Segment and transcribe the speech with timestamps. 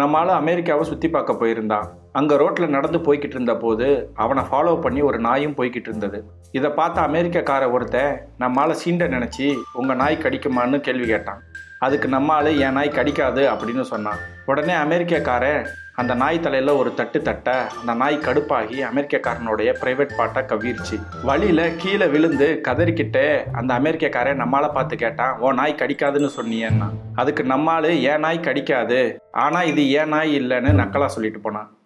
[0.00, 1.88] நம்மால் அமெரிக்காவை சுற்றி பார்க்க போயிருந்தான்
[2.18, 6.18] அங்கே ரோட்டில் நடந்து போய்கிட்டு இருந்த போது அவனை ஃபாலோ பண்ணி ஒரு நாயும் போய்கிட்டு இருந்தது.
[6.58, 11.40] இதை பார்த்த அமெரிக்கக்கார ஒருத்தன் நம்மால் சீண்ட நினச்சி உங்கள் நாய் கடிக்குமான்னு கேள்வி கேட்டான்.
[11.78, 14.20] அதுக்கு நம்மால் என் நாய் கடிக்காது அப்படின்னு சொன்னான்.
[14.46, 15.62] உடனே அமெரிக்கக்காரன்
[15.98, 17.48] அந்த நாய் தலையில் ஒரு தட்டு தட்ட
[17.80, 24.96] அந்த நாய் கடுப்பாகி அமெரிக்கக்காரனுடைய ப்ரைவேட் பாட்டை கவிர்ச்சி வழியில் கீழே விழுந்து கதறிக்கிட்டே அந்த அமெரிக்கக்காரன் நம்மால பார்த்து
[24.96, 26.88] கேட்டான் ஓ நாய் கடிக்காதுன்னு சொன்னியன்னா?
[27.14, 29.00] அதுக்கு நம்மால் ஏன் நாய் கடிக்காது?
[29.30, 31.70] ஆனால் இது ஏன் நாய் இல்லைன்னு நக்கலாக சொல்லிட்டு போனான்.